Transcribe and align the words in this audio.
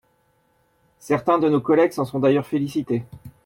Certains 0.97 1.37
de 1.37 1.47
nos 1.47 1.61
collègues 1.61 1.91
s’en 1.93 2.05
sont 2.05 2.19
d’ailleurs 2.19 2.47
félicités. 2.47 3.03